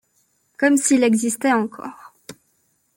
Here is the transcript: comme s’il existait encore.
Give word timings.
comme 0.57 0.77
s’il 0.77 1.03
existait 1.03 1.53
encore. 1.53 2.13